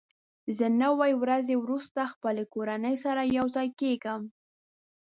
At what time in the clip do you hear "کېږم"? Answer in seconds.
3.81-4.21